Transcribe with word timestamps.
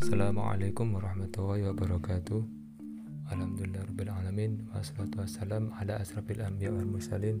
Assalamualaikum 0.00 0.96
warahmatullahi 0.96 1.68
wabarakatuh. 1.68 2.40
Alhamdulillahirrahmanirrahim 3.36 4.72
Wassalatu 4.72 5.20
wassalam 5.20 5.76
ala 5.76 6.00
asrafil 6.00 6.40
anbiya 6.40 6.72
wal 6.72 6.88
mursalin 6.88 7.36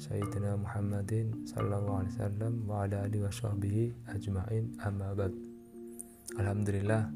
Sayyidina 0.00 0.56
Muhammadin 0.56 1.44
sallallahu 1.44 2.00
alaihi 2.00 2.16
wasallam 2.16 2.52
wa 2.64 2.88
ala 2.88 3.04
alihi 3.04 3.20
wa 3.20 3.28
sahbihi 3.28 3.84
ajma'in 4.08 4.72
amma 4.80 5.12
ba'd. 5.12 5.36
Alhamdulillah 6.40 7.12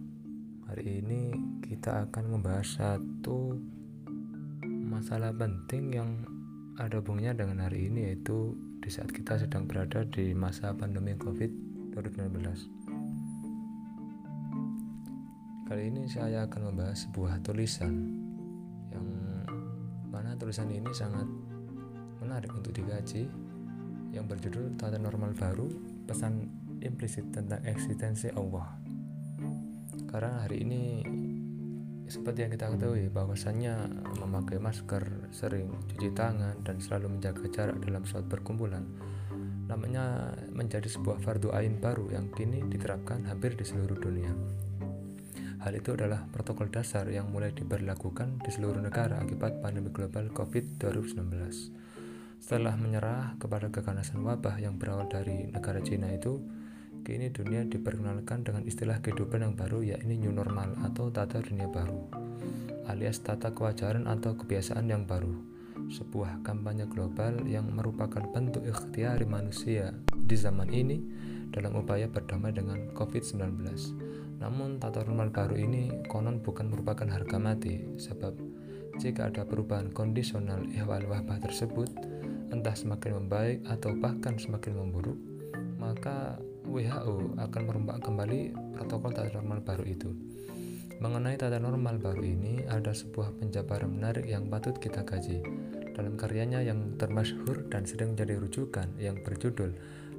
hari 0.69 1.01
ini 1.01 1.33
kita 1.65 2.13
akan 2.13 2.37
membahas 2.37 2.77
satu 2.77 3.57
masalah 4.61 5.33
penting 5.33 5.97
yang 5.97 6.21
ada 6.77 7.01
hubungannya 7.01 7.33
dengan 7.33 7.65
hari 7.65 7.89
ini 7.89 8.13
yaitu 8.13 8.53
di 8.85 8.93
saat 8.93 9.09
kita 9.09 9.41
sedang 9.41 9.65
berada 9.65 10.05
di 10.05 10.37
masa 10.37 10.77
pandemi 10.77 11.17
COVID-19 11.17 12.85
Kali 15.67 15.91
ini 15.91 16.07
saya 16.07 16.47
akan 16.47 16.71
membahas 16.71 17.11
sebuah 17.11 17.43
tulisan 17.43 17.91
yang 18.95 19.03
mana 20.15 20.39
tulisan 20.39 20.71
ini 20.71 20.95
sangat 20.95 21.27
menarik 22.23 22.55
untuk 22.55 22.71
dikaji 22.71 23.27
yang 24.15 24.31
berjudul 24.31 24.79
Tata 24.79 24.95
Normal 24.95 25.35
Baru 25.35 25.67
Pesan 26.07 26.47
Implisit 26.87 27.35
tentang 27.35 27.67
Eksistensi 27.67 28.31
Allah. 28.31 28.79
Karena 30.07 30.47
hari 30.47 30.63
ini 30.63 31.03
seperti 32.07 32.47
yang 32.47 32.55
kita 32.55 32.71
ketahui 32.71 33.11
bahwasannya 33.11 34.07
memakai 34.23 34.63
masker, 34.63 35.35
sering 35.35 35.75
cuci 35.91 36.15
tangan 36.15 36.63
dan 36.63 36.79
selalu 36.79 37.19
menjaga 37.19 37.43
jarak 37.51 37.83
dalam 37.83 38.07
suatu 38.07 38.31
perkumpulan 38.31 38.87
namanya 39.67 40.31
menjadi 40.55 40.87
sebuah 40.87 41.19
fardu 41.27 41.51
ain 41.51 41.83
baru 41.83 42.15
yang 42.15 42.31
kini 42.31 42.63
diterapkan 42.71 43.27
hampir 43.27 43.59
di 43.59 43.67
seluruh 43.67 43.99
dunia. 43.99 44.31
Hal 45.67 45.83
itu 45.83 45.99
adalah 45.99 46.23
protokol 46.31 46.71
dasar 46.71 47.11
yang 47.11 47.27
mulai 47.35 47.51
diberlakukan 47.51 48.39
di 48.39 48.55
seluruh 48.55 48.79
negara 48.79 49.19
akibat 49.19 49.59
pandemi 49.59 49.91
global 49.91 50.31
COVID-19. 50.31 51.27
Setelah 52.39 52.79
menyerah 52.79 53.35
kepada 53.43 53.67
keganasan 53.75 54.23
wabah 54.23 54.63
yang 54.63 54.79
berawal 54.79 55.11
dari 55.11 55.51
negara 55.51 55.83
Cina 55.83 56.07
itu, 56.15 56.39
kini 57.03 57.35
dunia 57.35 57.67
diperkenalkan 57.67 58.47
dengan 58.47 58.63
istilah 58.63 59.03
kehidupan 59.03 59.43
yang 59.43 59.59
baru 59.59 59.83
yakni 59.83 60.15
new 60.15 60.31
normal 60.31 60.71
atau 60.87 61.11
tata 61.11 61.43
dunia 61.43 61.67
baru, 61.67 61.99
alias 62.87 63.19
tata 63.27 63.51
kewajaran 63.51 64.07
atau 64.07 64.39
kebiasaan 64.39 64.87
yang 64.87 65.03
baru. 65.03 65.35
Sebuah 65.91 66.47
kampanye 66.47 66.87
global 66.87 67.43
yang 67.43 67.75
merupakan 67.75 68.23
bentuk 68.23 68.63
ikhtiar 68.63 69.19
manusia 69.27 69.99
di 70.15 70.39
zaman 70.39 70.71
ini 70.71 71.03
dalam 71.51 71.75
upaya 71.75 72.07
berdamai 72.07 72.55
dengan 72.55 72.87
COVID-19 72.95 74.15
namun 74.37 74.77
tata 74.77 75.05
normal 75.05 75.33
baru 75.33 75.57
ini 75.57 76.05
konon 76.09 76.45
bukan 76.45 76.69
merupakan 76.69 77.09
harga 77.09 77.37
mati 77.41 77.85
sebab 77.97 78.37
jika 78.97 79.29
ada 79.29 79.45
perubahan 79.45 79.93
kondisional 79.93 80.65
ihwal 80.73 81.05
wabah 81.09 81.41
tersebut 81.41 81.89
entah 82.53 82.77
semakin 82.77 83.25
membaik 83.25 83.59
atau 83.69 83.93
bahkan 83.97 84.37
semakin 84.37 84.77
memburuk 84.77 85.19
maka 85.77 86.41
WHO 86.67 87.39
akan 87.39 87.63
merombak 87.63 88.03
kembali 88.03 88.53
protokol 88.75 89.15
tata 89.15 89.31
normal 89.39 89.63
baru 89.63 89.85
itu. 89.87 90.11
Mengenai 90.99 91.39
tata 91.39 91.61
normal 91.61 92.01
baru 92.01 92.25
ini, 92.25 92.65
ada 92.67 92.91
sebuah 92.91 93.37
penjabaran 93.39 93.93
menarik 94.01 94.27
yang 94.27 94.49
patut 94.51 94.75
kita 94.81 95.05
kaji. 95.07 95.45
Dalam 95.95 96.19
karyanya 96.19 96.65
yang 96.65 96.97
termasyhur 96.99 97.69
dan 97.69 97.85
sering 97.85 98.17
menjadi 98.17 98.41
rujukan 98.41 98.89
yang 98.97 99.21
berjudul 99.23 99.73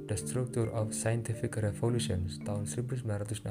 The 0.08 0.16
Structure 0.16 0.72
of 0.72 0.96
Scientific 0.96 1.52
Revolutions 1.60 2.40
tahun 2.40 2.64
1962, 2.64 3.44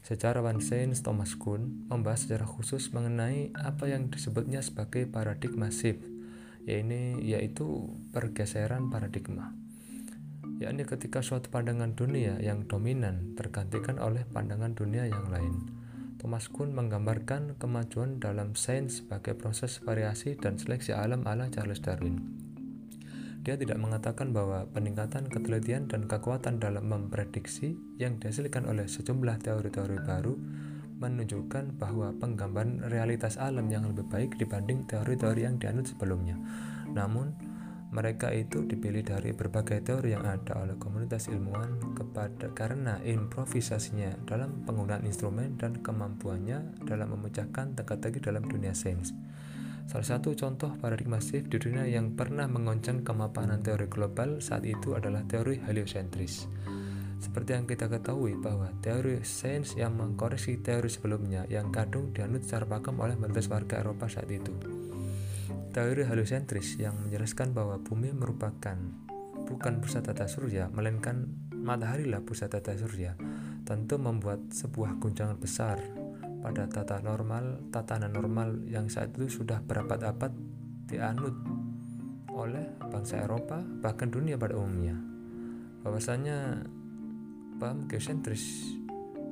sejarawan 0.00 0.64
Sains 0.64 1.04
Thomas 1.04 1.36
Kuhn 1.36 1.84
membahas 1.92 2.24
secara 2.24 2.48
khusus 2.48 2.88
mengenai 2.96 3.52
apa 3.52 3.92
yang 3.92 4.08
disebutnya 4.08 4.64
sebagai 4.64 5.04
paradigma 5.04 5.68
shift, 5.68 6.08
yaitu, 6.64 7.20
yaitu 7.20 7.92
pergeseran 8.16 8.88
paradigma 8.88 9.52
yakni 10.62 10.86
ketika 10.86 11.18
suatu 11.18 11.50
pandangan 11.50 11.98
dunia 11.98 12.38
yang 12.38 12.64
dominan 12.70 13.34
tergantikan 13.34 13.98
oleh 13.98 14.22
pandangan 14.22 14.72
dunia 14.72 15.10
yang 15.10 15.26
lain. 15.28 15.66
Thomas 16.16 16.48
Kuhn 16.48 16.72
menggambarkan 16.72 17.60
kemajuan 17.60 18.16
dalam 18.22 18.56
sains 18.56 19.04
sebagai 19.04 19.36
proses 19.36 19.82
variasi 19.82 20.38
dan 20.38 20.56
seleksi 20.56 20.96
alam 20.96 21.26
ala 21.28 21.52
Charles 21.52 21.84
Darwin. 21.84 22.43
Dia 23.44 23.60
tidak 23.60 23.76
mengatakan 23.76 24.32
bahwa 24.32 24.64
peningkatan 24.72 25.28
ketelitian 25.28 25.84
dan 25.84 26.08
kekuatan 26.08 26.56
dalam 26.56 26.88
memprediksi 26.88 27.76
yang 28.00 28.16
dihasilkan 28.16 28.64
oleh 28.64 28.88
sejumlah 28.88 29.36
teori-teori 29.44 30.00
baru 30.00 30.32
menunjukkan 30.96 31.76
bahwa 31.76 32.16
penggambaran 32.16 32.88
realitas 32.88 33.36
alam 33.36 33.68
yang 33.68 33.84
lebih 33.84 34.08
baik 34.08 34.40
dibanding 34.40 34.88
teori-teori 34.88 35.44
yang 35.44 35.60
dianut 35.60 35.84
sebelumnya. 35.84 36.40
Namun, 36.96 37.36
mereka 37.92 38.32
itu 38.32 38.64
dipilih 38.64 39.06
dari 39.06 39.30
berbagai 39.36 39.84
teori 39.86 40.16
yang 40.16 40.24
ada 40.26 40.64
oleh 40.64 40.80
komunitas 40.80 41.30
ilmuwan 41.30 41.78
kepada 41.94 42.50
karena 42.50 42.98
improvisasinya 43.04 44.24
dalam 44.26 44.64
penggunaan 44.66 45.04
instrumen 45.06 45.60
dan 45.60 45.78
kemampuannya 45.78 46.80
dalam 46.88 47.14
memecahkan 47.14 47.76
teka-teki 47.76 48.18
dalam 48.18 48.42
dunia 48.48 48.72
sains. 48.72 49.14
Salah 49.84 50.06
satu 50.16 50.32
contoh 50.32 50.72
paradigma 50.80 51.20
shift 51.20 51.52
di 51.52 51.60
dunia 51.60 51.84
yang 51.84 52.16
pernah 52.16 52.48
mengoncang 52.48 53.04
kemapanan 53.04 53.60
teori 53.60 53.84
global 53.84 54.40
saat 54.40 54.64
itu 54.64 54.96
adalah 54.96 55.20
teori 55.28 55.60
heliosentris. 55.60 56.48
Seperti 57.20 57.56
yang 57.56 57.64
kita 57.68 57.88
ketahui 57.88 58.36
bahwa 58.36 58.68
teori 58.80 59.20
sains 59.24 59.76
yang 59.76 59.96
mengkoreksi 59.96 60.60
teori 60.60 60.88
sebelumnya 60.88 61.48
yang 61.48 61.72
kadung 61.72 62.12
dianut 62.12 62.44
secara 62.44 62.68
pakem 62.68 62.96
oleh 63.00 63.16
mayoritas 63.16 63.48
warga 63.48 63.80
Eropa 63.80 64.08
saat 64.08 64.28
itu. 64.28 64.52
Teori 65.72 66.04
heliosentris 66.04 66.80
yang 66.80 66.96
menjelaskan 67.04 67.52
bahwa 67.52 67.80
bumi 67.80 68.12
merupakan 68.12 68.76
bukan 69.44 69.84
pusat 69.84 70.04
tata 70.04 70.24
surya, 70.24 70.72
melainkan 70.72 71.28
matahari 71.52 72.08
lah 72.08 72.24
pusat 72.24 72.52
tata 72.52 72.76
surya, 72.76 73.16
tentu 73.68 74.00
membuat 74.00 74.52
sebuah 74.52 74.96
guncangan 75.00 75.36
besar 75.40 76.03
pada 76.44 76.68
tata 76.68 77.00
normal, 77.00 77.72
tatanan 77.72 78.12
normal 78.12 78.68
yang 78.68 78.92
saat 78.92 79.16
itu 79.16 79.40
sudah 79.40 79.64
berabad-abad 79.64 80.28
dianut 80.84 81.32
oleh 82.36 82.68
bangsa 82.92 83.24
Eropa 83.24 83.64
bahkan 83.80 84.12
dunia 84.12 84.36
pada 84.36 84.60
umumnya. 84.60 84.92
Bahwasanya 85.80 86.68
paham 87.56 87.88
geosentris 87.88 88.76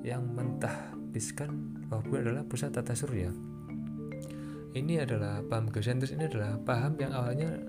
yang 0.00 0.24
mentahbiskan 0.32 1.84
bahwa 1.92 2.00
bumi 2.08 2.18
adalah 2.24 2.48
pusat 2.48 2.72
tata 2.72 2.96
surya. 2.96 3.28
Ini 4.72 5.04
adalah 5.04 5.44
paham 5.44 5.68
geosentris 5.68 6.16
ini 6.16 6.32
adalah 6.32 6.56
paham 6.64 6.96
yang 6.96 7.12
awalnya 7.12 7.60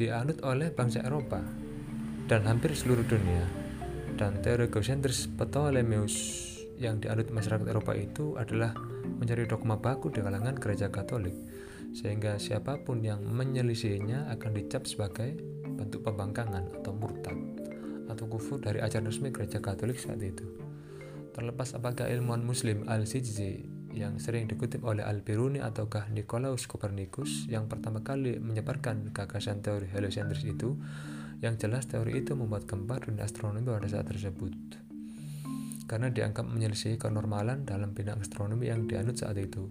dianut 0.00 0.40
oleh 0.48 0.72
bangsa 0.72 1.04
Eropa 1.04 1.44
dan 2.24 2.40
hampir 2.48 2.72
seluruh 2.72 3.04
dunia. 3.04 3.44
Dan 4.16 4.40
teori 4.40 4.68
geosentris 4.72 5.28
Ptolemeus 5.28 6.59
yang 6.80 6.96
dianut 6.96 7.28
masyarakat 7.28 7.68
Eropa 7.68 7.92
itu 7.92 8.40
adalah 8.40 8.72
mencari 9.20 9.44
dogma 9.44 9.76
baku 9.76 10.08
di 10.08 10.24
kalangan 10.24 10.56
gereja 10.56 10.88
Katolik, 10.88 11.36
sehingga 11.92 12.40
siapa 12.40 12.80
pun 12.80 13.04
yang 13.04 13.20
menyelisihinya 13.20 14.32
akan 14.32 14.50
dicap 14.56 14.88
sebagai 14.88 15.36
bentuk 15.76 16.00
pembangkangan 16.08 16.80
atau 16.80 16.96
murtad 16.96 17.36
atau 18.08 18.26
kufur 18.26 18.58
dari 18.58 18.80
ajaran 18.80 19.12
resmi 19.12 19.28
gereja 19.28 19.60
Katolik 19.60 20.00
saat 20.00 20.24
itu. 20.24 20.42
Terlepas 21.36 21.76
apakah 21.76 22.10
ilmuwan 22.10 22.42
muslim 22.42 22.88
Al-Sijzi 22.88 23.68
yang 23.94 24.18
sering 24.18 24.48
dikutip 24.48 24.82
oleh 24.82 25.04
Al-Biruni 25.04 25.60
ataukah 25.62 26.08
Nicolaus 26.10 26.66
Copernicus 26.66 27.46
yang 27.46 27.68
pertama 27.68 28.02
kali 28.02 28.40
menyebarkan 28.40 29.12
gagasan 29.12 29.60
teori 29.60 29.86
heliocentris 29.86 30.42
itu, 30.48 30.80
yang 31.44 31.60
jelas 31.60 31.86
teori 31.86 32.24
itu 32.24 32.34
membuat 32.34 32.66
gempar 32.66 33.04
dunia 33.04 33.28
astronomi 33.28 33.68
pada 33.68 33.86
saat 33.86 34.08
tersebut 34.10 34.89
karena 35.90 36.14
dianggap 36.14 36.46
menyelisih 36.46 37.02
kenormalan 37.02 37.66
dalam 37.66 37.90
bidang 37.90 38.22
astronomi 38.22 38.70
yang 38.70 38.86
dianut 38.86 39.18
saat 39.18 39.34
itu. 39.42 39.66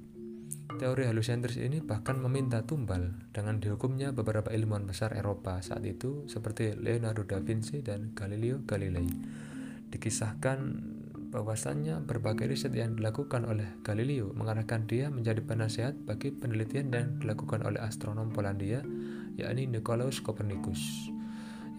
Teori 0.76 1.08
heliocentris 1.08 1.56
ini 1.64 1.80
bahkan 1.80 2.20
meminta 2.20 2.68
tumbal 2.68 3.16
dengan 3.32 3.64
dihukumnya 3.64 4.12
beberapa 4.12 4.52
ilmuwan 4.52 4.84
besar 4.84 5.16
Eropa 5.16 5.64
saat 5.64 5.88
itu 5.88 6.28
seperti 6.28 6.76
Leonardo 6.76 7.24
da 7.24 7.40
Vinci 7.40 7.80
dan 7.80 8.12
Galileo 8.12 8.60
Galilei. 8.68 9.08
Dikisahkan 9.96 10.60
bahwasannya 11.32 12.04
berbagai 12.04 12.52
riset 12.52 12.76
yang 12.76 13.00
dilakukan 13.00 13.48
oleh 13.48 13.80
Galileo 13.80 14.36
mengarahkan 14.36 14.92
dia 14.92 15.08
menjadi 15.08 15.40
penasehat 15.40 15.96
bagi 16.04 16.36
penelitian 16.36 16.92
yang 16.92 17.08
dilakukan 17.24 17.64
oleh 17.64 17.80
astronom 17.80 18.34
Polandia 18.36 18.84
yakni 19.38 19.72
Nicolaus 19.72 20.20
Copernicus 20.20 21.14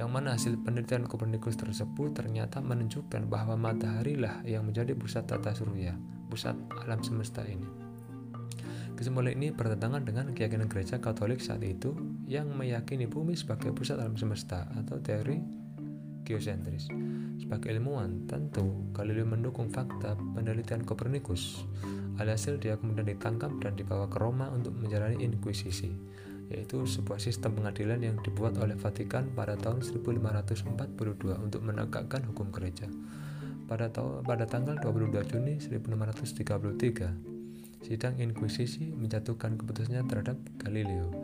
yang 0.00 0.08
mana 0.08 0.32
hasil 0.32 0.56
penelitian 0.64 1.05
Kopernikus 1.05 1.61
tersebut 1.61 2.17
ternyata 2.17 2.64
menunjukkan 2.64 3.29
bahwa 3.29 3.52
matahari 3.61 4.17
lah 4.17 4.41
yang 4.49 4.64
menjadi 4.64 4.97
pusat 4.97 5.29
tata 5.29 5.52
surya, 5.52 5.93
pusat 6.32 6.56
alam 6.81 7.05
semesta 7.05 7.44
ini. 7.44 7.69
Kesimpulan 8.97 9.37
ini 9.37 9.52
bertentangan 9.52 10.00
dengan 10.00 10.32
keyakinan 10.32 10.73
gereja 10.73 11.05
Katolik 11.05 11.44
saat 11.44 11.61
itu 11.61 11.93
yang 12.25 12.49
meyakini 12.49 13.05
bumi 13.05 13.37
sebagai 13.37 13.76
pusat 13.76 14.00
alam 14.00 14.17
semesta 14.17 14.73
atau 14.73 14.97
teori 15.05 15.37
geosentris. 16.25 16.88
Sebagai 17.37 17.69
ilmuwan, 17.69 18.25
tentu 18.25 18.88
Galileo 18.96 19.29
mendukung 19.29 19.69
fakta 19.69 20.17
penelitian 20.32 20.81
Kopernikus. 20.81 21.61
Alhasil 22.17 22.56
dia 22.56 22.81
kemudian 22.81 23.05
ditangkap 23.05 23.53
dan 23.61 23.76
dibawa 23.76 24.08
ke 24.08 24.17
Roma 24.17 24.49
untuk 24.49 24.76
menjalani 24.76 25.20
inkuisisi, 25.20 25.93
yaitu 26.50 26.82
sebuah 26.82 27.23
sistem 27.23 27.55
pengadilan 27.55 28.02
yang 28.02 28.19
dibuat 28.26 28.58
oleh 28.58 28.75
Vatikan 28.75 29.31
pada 29.32 29.55
tahun 29.55 29.87
1542 29.87 31.38
untuk 31.38 31.62
menegakkan 31.62 32.26
hukum 32.26 32.50
gereja. 32.50 32.91
Pada, 33.70 33.87
pada 34.26 34.50
tanggal 34.50 34.75
22 34.82 35.31
Juni 35.31 35.62
1633, 35.62 37.87
sidang 37.87 38.19
inkuisisi 38.19 38.91
menjatuhkan 38.91 39.55
keputusannya 39.55 40.02
terhadap 40.11 40.43
Galileo. 40.58 41.14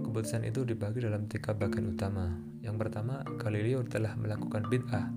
Keputusan 0.00 0.48
itu 0.48 0.64
dibagi 0.64 1.04
dalam 1.04 1.28
tiga 1.28 1.52
bagian 1.52 1.92
utama. 1.92 2.40
Yang 2.64 2.76
pertama, 2.80 3.20
Galileo 3.36 3.84
telah 3.84 4.16
melakukan 4.16 4.64
bid'ah 4.72 5.12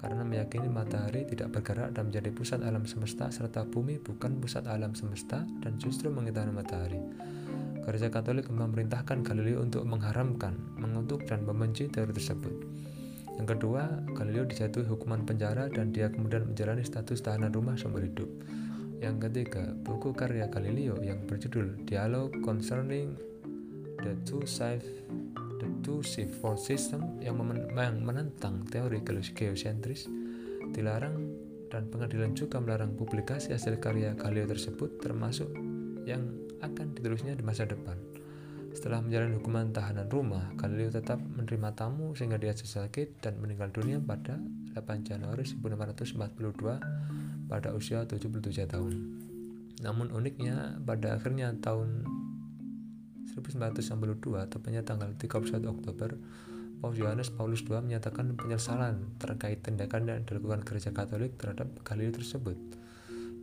karena 0.00 0.24
meyakini 0.24 0.72
matahari 0.72 1.28
tidak 1.28 1.52
bergerak 1.52 1.92
dan 1.92 2.08
menjadi 2.08 2.32
pusat 2.32 2.64
alam 2.64 2.88
semesta 2.88 3.28
serta 3.28 3.68
bumi 3.68 4.00
bukan 4.00 4.40
pusat 4.40 4.64
alam 4.64 4.96
semesta 4.96 5.44
dan 5.60 5.76
justru 5.76 6.08
mengitari 6.08 6.48
matahari. 6.48 7.04
Gereja 7.84 8.12
Katolik 8.12 8.46
memerintahkan 8.52 9.24
Galileo 9.24 9.64
untuk 9.64 9.88
mengharamkan, 9.88 10.56
mengutuk, 10.76 11.24
dan 11.24 11.42
membenci 11.48 11.88
teori 11.88 12.12
tersebut. 12.12 12.52
Yang 13.40 13.56
kedua, 13.56 14.04
Galileo 14.12 14.44
dijatuhi 14.44 14.84
hukuman 14.84 15.24
penjara 15.24 15.72
dan 15.72 15.96
dia 15.96 16.12
kemudian 16.12 16.44
menjalani 16.44 16.84
status 16.84 17.24
tahanan 17.24 17.48
rumah 17.56 17.72
seumur 17.72 18.04
hidup. 18.04 18.28
Yang 19.00 19.32
ketiga, 19.32 19.72
buku 19.80 20.12
karya 20.12 20.44
Galileo 20.52 21.00
yang 21.00 21.24
berjudul 21.24 21.88
Dialogue 21.88 22.36
Concerning 22.44 23.16
the 24.04 24.12
Two 24.28 24.44
Sides 24.44 24.84
The 25.60 25.68
Two 25.80 26.04
Shift 26.04 26.36
System 26.60 27.20
yang, 27.20 27.36
yang 27.76 27.96
menentang 28.00 28.64
teori 28.68 29.00
geosentris 29.04 30.08
dilarang 30.72 31.16
dan 31.68 31.86
pengadilan 31.88 32.32
juga 32.32 32.58
melarang 32.58 32.92
publikasi 32.96 33.52
hasil 33.52 33.78
karya 33.78 34.16
Galileo 34.16 34.50
tersebut 34.50 35.00
termasuk 35.00 35.48
yang 36.04 36.20
akan 36.60 36.96
ditulisnya 36.96 37.36
di 37.36 37.44
masa 37.44 37.64
depan. 37.64 37.96
Setelah 38.70 39.02
menjalani 39.02 39.34
hukuman 39.36 39.74
tahanan 39.74 40.06
rumah, 40.06 40.46
Galileo 40.54 40.94
tetap 40.94 41.18
menerima 41.18 41.74
tamu 41.74 42.14
sehingga 42.14 42.38
dia 42.38 42.54
sakit 42.54 43.18
dan 43.18 43.42
meninggal 43.42 43.74
dunia 43.74 43.98
pada 43.98 44.38
8 44.78 45.02
Januari 45.02 45.42
1542 45.42 47.50
pada 47.50 47.68
usia 47.74 48.06
77 48.06 48.70
tahun. 48.70 48.94
Namun 49.82 50.14
uniknya 50.14 50.78
pada 50.86 51.18
akhirnya 51.18 51.50
tahun 51.58 52.06
1992, 53.34 54.46
tepatnya 54.46 54.86
tanggal 54.86 55.10
31 55.18 55.66
Oktober, 55.66 56.14
Paus 56.80 56.96
Yohanes 56.96 57.28
Paulus 57.34 57.60
II 57.66 57.84
menyatakan 57.84 58.32
penyesalan 58.38 59.18
terkait 59.20 59.60
tindakan 59.60 60.08
yang 60.08 60.24
dilakukan 60.24 60.64
gereja 60.64 60.94
Katolik 60.94 61.36
terhadap 61.36 61.68
Galileo 61.84 62.16
tersebut. 62.16 62.56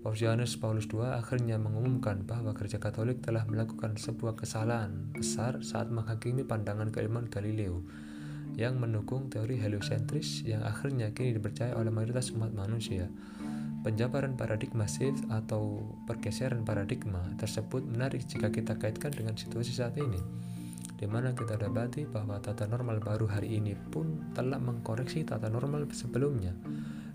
Paus 0.07 0.23
Yohanes 0.23 0.55
Paulus 0.55 0.87
II 0.87 1.03
akhirnya 1.03 1.59
mengumumkan 1.59 2.23
bahwa 2.23 2.55
gereja 2.55 2.79
Katolik 2.79 3.19
telah 3.19 3.43
melakukan 3.43 3.99
sebuah 3.99 4.39
kesalahan 4.39 5.11
besar 5.11 5.59
saat 5.59 5.91
menghakimi 5.91 6.47
pandangan 6.47 6.95
keilmuan 6.95 7.27
Galileo 7.27 7.83
yang 8.55 8.79
mendukung 8.79 9.27
teori 9.27 9.59
heliosentris 9.59 10.47
yang 10.47 10.63
akhirnya 10.63 11.11
kini 11.11 11.35
dipercaya 11.35 11.75
oleh 11.75 11.91
mayoritas 11.91 12.31
umat 12.31 12.55
manusia. 12.55 13.11
Penjabaran 13.83 14.39
paradigma 14.39 14.87
shift 14.87 15.27
atau 15.27 15.91
pergeseran 16.07 16.63
paradigma 16.63 17.27
tersebut 17.35 17.83
menarik 17.83 18.23
jika 18.31 18.47
kita 18.47 18.79
kaitkan 18.79 19.11
dengan 19.11 19.35
situasi 19.35 19.75
saat 19.75 19.99
ini, 19.99 20.23
di 20.95 21.03
mana 21.03 21.35
kita 21.35 21.59
dapati 21.59 22.07
bahwa 22.07 22.39
tata 22.39 22.63
normal 22.63 23.03
baru 23.03 23.27
hari 23.27 23.59
ini 23.59 23.75
pun 23.75 24.31
telah 24.31 24.55
mengkoreksi 24.55 25.27
tata 25.27 25.51
normal 25.51 25.83
sebelumnya, 25.91 26.55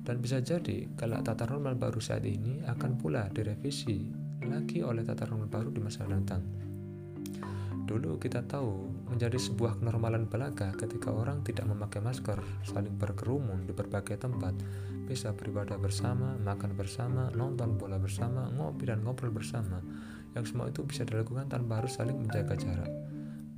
dan 0.03 0.19
bisa 0.19 0.43
jadi 0.43 0.91
kalau 0.99 1.23
tata 1.23 1.47
normal 1.47 1.79
baru 1.79 2.03
saat 2.03 2.27
ini 2.27 2.63
akan 2.67 2.99
pula 2.99 3.31
direvisi 3.31 4.11
lagi 4.43 4.83
oleh 4.83 5.07
tata 5.07 5.31
normal 5.31 5.47
baru 5.47 5.71
di 5.71 5.79
masa 5.79 6.03
datang. 6.11 6.43
Dulu 7.83 8.19
kita 8.19 8.43
tahu 8.47 8.89
menjadi 9.11 9.39
sebuah 9.39 9.79
kenormalan 9.83 10.27
belaga 10.27 10.75
ketika 10.75 11.11
orang 11.11 11.43
tidak 11.47 11.67
memakai 11.67 12.03
masker, 12.03 12.39
saling 12.67 12.95
berkerumun 12.95 13.67
di 13.67 13.75
berbagai 13.75 14.17
tempat, 14.23 14.55
bisa 15.07 15.35
beribadah 15.35 15.77
bersama, 15.77 16.39
makan 16.39 16.73
bersama, 16.79 17.29
nonton 17.35 17.77
bola 17.77 17.99
bersama, 17.99 18.49
ngopi 18.55 18.87
dan 18.89 19.03
ngobrol 19.03 19.35
bersama. 19.35 19.83
Yang 20.33 20.55
semua 20.55 20.73
itu 20.73 20.81
bisa 20.87 21.05
dilakukan 21.05 21.51
tanpa 21.53 21.85
harus 21.85 21.99
saling 21.99 22.17
menjaga 22.17 22.57
jarak. 22.57 22.89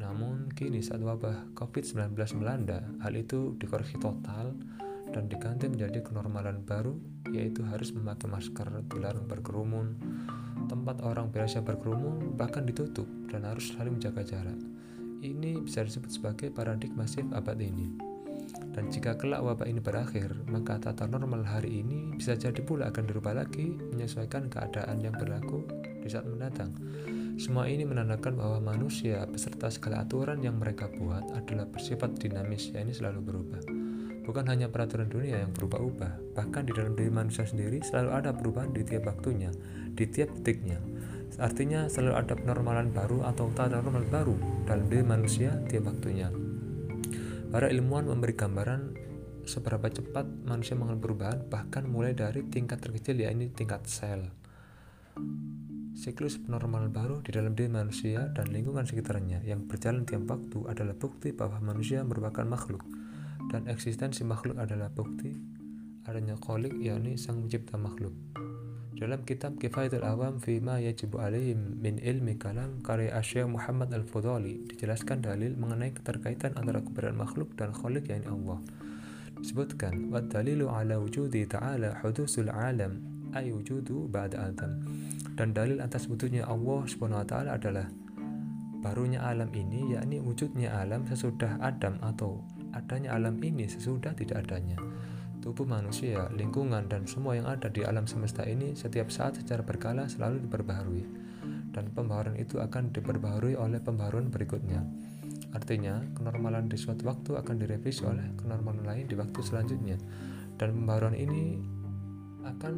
Namun 0.02 0.50
kini 0.50 0.82
saat 0.82 1.00
wabah 1.00 1.54
COVID-19 1.54 2.16
melanda, 2.40 2.82
hal 3.00 3.14
itu 3.14 3.54
dikoreksi 3.60 4.02
total 4.02 4.56
dan 5.14 5.30
diganti 5.30 5.70
menjadi 5.70 6.02
kenormalan 6.02 6.66
baru 6.66 6.98
yaitu 7.30 7.62
harus 7.62 7.94
memakai 7.94 8.26
masker, 8.26 8.66
dilarang 8.90 9.30
berkerumun, 9.30 9.94
tempat 10.66 11.00
orang 11.06 11.30
biasa 11.30 11.62
berkerumun 11.62 12.34
bahkan 12.34 12.66
ditutup 12.66 13.06
dan 13.30 13.46
harus 13.46 13.70
saling 13.70 13.96
menjaga 13.96 14.26
jarak. 14.26 14.58
Ini 15.24 15.62
bisa 15.62 15.86
disebut 15.86 16.10
sebagai 16.10 16.50
paradigma 16.50 17.08
shift 17.08 17.32
abad 17.32 17.56
ini. 17.56 17.88
Dan 18.74 18.90
jika 18.90 19.14
kelak 19.14 19.40
wabah 19.40 19.70
ini 19.70 19.78
berakhir, 19.78 20.34
maka 20.50 20.82
tata 20.82 21.06
normal 21.06 21.46
hari 21.46 21.80
ini 21.80 22.12
bisa 22.18 22.34
jadi 22.34 22.58
pula 22.60 22.90
akan 22.90 23.06
dirubah 23.06 23.38
lagi 23.38 23.78
menyesuaikan 23.94 24.50
keadaan 24.50 24.98
yang 24.98 25.14
berlaku 25.14 25.62
di 26.02 26.10
saat 26.10 26.26
mendatang. 26.26 26.74
Semua 27.34 27.66
ini 27.66 27.82
menandakan 27.82 28.38
bahwa 28.38 28.74
manusia 28.74 29.26
beserta 29.26 29.70
segala 29.70 30.06
aturan 30.06 30.42
yang 30.42 30.58
mereka 30.58 30.90
buat 30.90 31.34
adalah 31.34 31.66
bersifat 31.66 32.18
dinamis, 32.18 32.70
yakni 32.74 32.94
selalu 32.94 33.20
berubah. 33.22 33.62
Bukan 34.24 34.48
hanya 34.48 34.72
peraturan 34.72 35.12
dunia 35.12 35.44
yang 35.44 35.52
berubah-ubah, 35.52 36.32
bahkan 36.32 36.64
di 36.64 36.72
dalam 36.72 36.96
diri 36.96 37.12
manusia 37.12 37.44
sendiri 37.44 37.84
selalu 37.84 38.10
ada 38.16 38.32
perubahan 38.32 38.72
di 38.72 38.80
tiap 38.80 39.04
waktunya, 39.04 39.52
di 39.92 40.08
tiap 40.08 40.32
detiknya. 40.40 40.80
Artinya 41.36 41.92
selalu 41.92 42.16
ada 42.16 42.32
penormalan 42.32 42.88
baru 42.88 43.20
atau 43.28 43.52
tata 43.52 43.84
normal 43.84 44.08
baru 44.08 44.36
dalam 44.64 44.88
diri 44.88 45.04
manusia 45.04 45.60
tiap 45.68 45.92
waktunya. 45.92 46.32
Para 47.52 47.68
ilmuwan 47.68 48.08
memberi 48.08 48.32
gambaran 48.32 48.96
seberapa 49.44 49.92
cepat 49.92 50.24
manusia 50.48 50.72
mengalami 50.72 51.04
perubahan 51.04 51.44
bahkan 51.52 51.84
mulai 51.84 52.16
dari 52.16 52.48
tingkat 52.48 52.80
terkecil 52.80 53.20
yaitu 53.20 53.52
tingkat 53.52 53.84
sel. 53.84 54.32
Siklus 55.94 56.40
penormal 56.40 56.88
baru 56.88 57.20
di 57.20 57.30
dalam 57.30 57.52
diri 57.52 57.68
manusia 57.68 58.32
dan 58.32 58.50
lingkungan 58.50 58.88
sekitarnya 58.88 59.44
yang 59.44 59.68
berjalan 59.68 60.08
tiap 60.08 60.26
waktu 60.26 60.64
adalah 60.66 60.96
bukti 60.96 61.30
bahwa 61.30 61.60
manusia 61.60 62.02
merupakan 62.02 62.42
makhluk 62.48 62.82
dan 63.54 63.70
eksistensi 63.70 64.26
makhluk 64.26 64.58
adalah 64.58 64.90
bukti 64.90 65.30
adanya 66.10 66.34
kholik 66.42 66.74
yakni 66.82 67.14
sang 67.14 67.46
pencipta 67.46 67.78
makhluk. 67.78 68.10
Dalam 68.98 69.22
kitab 69.22 69.62
Kifayatul 69.62 70.02
Awam 70.02 70.42
Fima 70.42 70.82
Yajibu 70.82 71.22
Alaihim 71.22 71.78
Min 71.78 72.02
Ilmi 72.02 72.34
Kalam 72.34 72.82
karya 72.82 73.14
Asyik 73.14 73.46
Muhammad 73.46 73.94
Al-Fudali 73.94 74.66
dijelaskan 74.70 75.22
dalil 75.22 75.54
mengenai 75.54 75.94
keterkaitan 75.94 76.58
antara 76.58 76.82
keberadaan 76.82 77.18
makhluk 77.18 77.54
dan 77.54 77.70
kholik 77.70 78.10
yakni 78.10 78.26
Allah. 78.26 78.58
Disebutkan, 79.38 80.10
wa 80.10 80.18
dalilu 80.18 80.70
ala 80.70 80.98
wujudi 80.98 81.46
ta'ala 81.46 82.02
hudusul 82.02 82.50
alam 82.50 83.02
ay 83.34 83.54
wujudu 83.54 84.10
ba'da 84.10 84.50
adam. 84.50 84.82
Dan 85.34 85.54
dalil 85.54 85.82
atas 85.82 86.06
wujudnya 86.06 86.46
Allah 86.46 86.86
Subhanahu 86.86 87.22
wa 87.22 87.28
taala 87.28 87.50
adalah 87.58 87.86
barunya 88.78 89.24
alam 89.24 89.50
ini 89.50 89.98
yakni 89.98 90.22
wujudnya 90.22 90.70
alam 90.70 91.02
sesudah 91.10 91.58
Adam 91.58 91.98
atau 92.04 92.44
adanya 92.74 93.14
alam 93.14 93.38
ini 93.38 93.70
sesudah 93.70 94.12
tidak 94.18 94.44
adanya. 94.44 94.76
Tubuh 95.38 95.68
manusia, 95.68 96.26
lingkungan, 96.32 96.88
dan 96.88 97.04
semua 97.04 97.36
yang 97.36 97.44
ada 97.44 97.68
di 97.68 97.84
alam 97.84 98.08
semesta 98.08 98.42
ini 98.48 98.72
setiap 98.74 99.12
saat 99.12 99.36
secara 99.38 99.60
berkala 99.60 100.08
selalu 100.08 100.48
diperbaharui. 100.48 101.04
Dan 101.70 101.92
pembaharuan 101.92 102.40
itu 102.40 102.58
akan 102.58 102.90
diperbaharui 102.90 103.54
oleh 103.54 103.78
pembaharuan 103.78 104.32
berikutnya. 104.32 104.80
Artinya, 105.52 106.00
kenormalan 106.16 106.66
di 106.66 106.80
suatu 106.80 107.06
waktu 107.06 107.36
akan 107.38 107.54
direvisi 107.60 108.02
oleh 108.08 108.34
kenormalan 108.40 108.82
lain 108.82 109.04
di 109.06 109.14
waktu 109.14 109.38
selanjutnya. 109.44 110.00
Dan 110.56 110.74
pembaharuan 110.74 111.14
ini 111.18 111.60
akan 112.44 112.74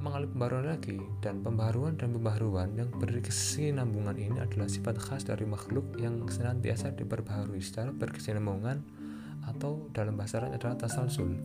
mengalami 0.00 0.28
pembaharuan 0.34 0.66
lagi 0.66 0.98
dan 1.20 1.44
pembaharuan 1.44 1.94
dan 2.00 2.10
pembaharuan 2.16 2.68
yang 2.74 2.88
berkesinambungan 2.96 4.16
ini 4.18 4.38
adalah 4.40 4.66
sifat 4.66 4.96
khas 4.98 5.22
dari 5.28 5.44
makhluk 5.44 5.84
yang 6.00 6.24
senantiasa 6.26 6.96
diperbaharui 6.96 7.60
secara 7.60 7.92
berkesinambungan 7.92 8.82
atau 9.46 9.90
dalam 9.90 10.14
bahasa 10.14 10.42
Arab 10.42 10.56
adalah 10.56 10.76
tasalsul. 10.78 11.42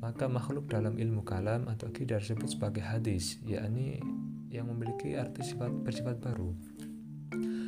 Maka 0.00 0.26
makhluk 0.32 0.66
dalam 0.66 0.96
ilmu 0.96 1.22
kalam 1.22 1.68
atau 1.68 1.92
akidah 1.92 2.16
disebut 2.16 2.56
sebagai 2.56 2.80
hadis 2.80 3.36
yakni 3.44 4.00
yang 4.48 4.66
memiliki 4.66 5.14
arti 5.14 5.44
sifat 5.44 5.68
bersifat 5.84 6.16
baru. 6.18 6.56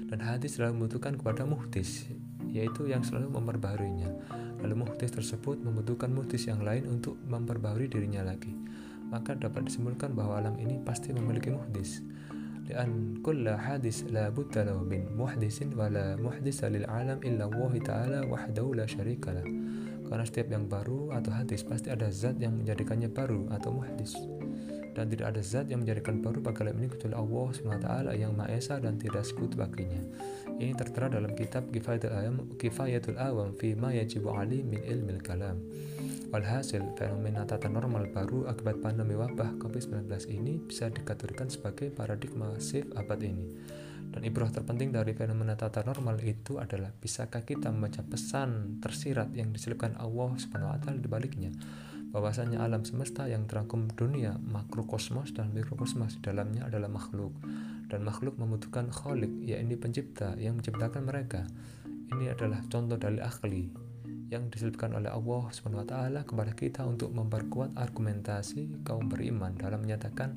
Dan 0.09 0.19
hadis 0.21 0.57
selalu 0.57 0.81
membutuhkan 0.81 1.17
kepada 1.17 1.45
muhtis 1.45 2.09
yaitu 2.53 2.89
yang 2.89 3.01
selalu 3.01 3.33
memperbaharuinya. 3.41 4.13
Lalu 4.61 4.85
muhtis 4.85 5.13
tersebut 5.13 5.61
membutuhkan 5.61 6.13
muhtis 6.13 6.49
yang 6.49 6.61
lain 6.61 6.85
untuk 6.85 7.17
memperbaharui 7.25 7.89
dirinya 7.89 8.21
lagi. 8.25 8.53
Maka 9.09 9.37
dapat 9.37 9.69
disimpulkan 9.69 10.17
bahwa 10.17 10.41
alam 10.41 10.57
ini 10.57 10.81
pasti 10.81 11.13
memiliki 11.13 11.53
muhdis 11.53 12.01
لأن 12.68 13.24
كل 13.24 13.48
حادث 13.48 14.12
لا 14.12 14.30
بد 14.30 14.58
له 14.60 14.84
من 14.84 15.08
محدث 15.16 15.72
ولا 15.80 16.20
محدث 16.20 16.64
للعالم 16.64 17.20
إلا 17.24 17.44
الله 17.48 17.74
تعالى 17.80 18.20
وحده 18.28 18.66
لا 18.76 18.86
شريك 18.86 19.24
له 19.28 19.48
karena 20.08 20.24
setiap 20.24 20.48
yang 20.48 20.72
baru 20.72 21.12
atau 21.12 21.36
hadis 21.36 21.68
pasti 21.68 21.92
ada 21.92 22.08
zat 22.08 22.40
yang 22.40 22.56
menjadikannya 22.56 23.12
baru 23.12 23.52
atau 23.52 23.76
muhdis 23.76 24.16
dan 24.98 25.14
tidak 25.14 25.36
ada 25.36 25.42
zat 25.46 25.70
yang 25.70 25.86
menjadikan 25.86 26.24
baru 26.26 26.42
bagi 26.42 26.66
alam 26.66 26.80
ini 26.82 26.90
kecuali 26.90 27.14
Allah 27.14 27.48
SWT 27.54 27.90
yang 28.18 28.32
Maha 28.34 28.50
Esa 28.58 28.82
dan 28.82 28.98
tidak 28.98 29.30
sekutu 29.30 29.54
baginya. 29.54 30.02
Ini 30.58 30.74
tertera 30.74 31.06
dalam 31.06 31.38
kitab 31.38 31.70
Kifayatul 31.70 32.10
Awam, 32.10 32.58
Kifayatul 32.58 33.20
Awam 33.22 33.54
fi 33.54 33.78
ma 33.78 33.94
yajibu 33.94 34.34
ali 34.34 34.66
min 34.66 34.82
ilmil 34.82 35.22
kalam. 35.22 35.62
Walhasil, 36.33 36.81
fenomena 36.97 37.45
tata 37.45 37.69
normal 37.69 38.09
baru 38.09 38.49
akibat 38.49 38.81
pandemi 38.81 39.13
wabah 39.13 39.61
COVID-19 39.61 40.09
ini 40.33 40.57
bisa 40.65 40.89
dikategorikan 40.89 41.53
sebagai 41.53 41.93
paradigma 41.93 42.57
shift 42.57 42.89
abad 42.97 43.21
ini. 43.21 43.53
Dan 44.09 44.25
ibrah 44.25 44.49
terpenting 44.49 44.97
dari 44.97 45.13
fenomena 45.13 45.61
tata 45.61 45.85
normal 45.85 46.17
itu 46.25 46.57
adalah 46.57 46.89
bisakah 46.89 47.45
kita 47.45 47.69
membaca 47.69 48.01
pesan 48.01 48.81
tersirat 48.81 49.29
yang 49.37 49.53
diselipkan 49.53 49.93
Allah 50.01 50.33
taala 50.49 50.97
di 50.97 51.05
baliknya? 51.05 51.53
Bahwasanya 52.17 52.65
alam 52.65 52.89
semesta 52.89 53.29
yang 53.29 53.45
terangkum 53.45 53.93
dunia 53.93 54.41
makrokosmos 54.41 55.37
dan 55.37 55.53
mikrokosmos 55.53 56.17
di 56.17 56.33
dalamnya 56.33 56.65
adalah 56.65 56.89
makhluk. 56.89 57.37
Dan 57.93 58.09
makhluk 58.09 58.41
membutuhkan 58.41 58.89
kholik 58.89 59.37
yakni 59.45 59.77
pencipta 59.77 60.33
yang 60.41 60.57
menciptakan 60.57 61.05
mereka. 61.05 61.45
Ini 61.85 62.33
adalah 62.33 62.65
contoh 62.73 62.97
dari 62.97 63.21
akli 63.21 63.92
yang 64.33 64.49
diselipkan 64.49 64.97
oleh 64.97 65.13
Allah 65.13 65.53
taala 65.85 66.25
kepada 66.25 66.57
kita 66.57 66.89
untuk 66.89 67.13
memperkuat 67.13 67.77
argumentasi 67.77 68.81
kaum 68.81 69.13
beriman 69.13 69.53
dalam 69.61 69.85
menyatakan 69.85 70.33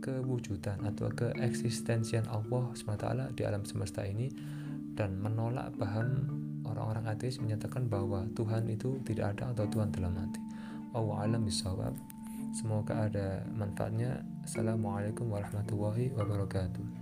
kewujudan 0.00 0.80
atau 0.88 1.12
keeksistensian 1.12 2.24
Allah 2.32 2.72
SWT 2.72 3.36
di 3.36 3.44
alam 3.44 3.68
semesta 3.68 4.08
ini 4.08 4.32
dan 4.96 5.20
menolak 5.20 5.76
paham 5.76 6.32
orang-orang 6.64 7.12
ateis 7.12 7.36
menyatakan 7.36 7.92
bahwa 7.92 8.24
Tuhan 8.32 8.64
itu 8.72 9.04
tidak 9.04 9.36
ada 9.36 9.52
atau 9.52 9.68
Tuhan 9.68 9.92
telah 9.92 10.08
mati. 10.08 10.40
Allah 10.96 11.28
alam 11.28 11.44
bisawab. 11.44 11.92
Semoga 12.56 13.04
ada 13.04 13.44
manfaatnya. 13.52 14.24
Assalamualaikum 14.48 15.28
warahmatullahi 15.28 16.08
wabarakatuh. 16.16 16.95